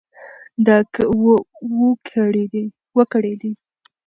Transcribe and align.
و 2.97 3.01
کړېدی. 3.11 3.51